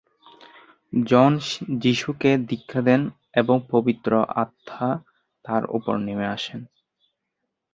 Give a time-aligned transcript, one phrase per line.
[0.93, 1.31] জন
[1.81, 3.01] যিশুকে দীক্ষা দেন
[3.33, 4.11] এবং পবিত্র
[4.35, 4.89] আত্মা
[5.45, 6.59] তাঁর উপর নেমে আসেন।